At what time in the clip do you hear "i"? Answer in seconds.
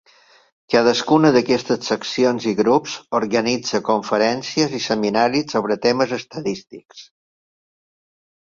2.51-2.53, 4.79-4.81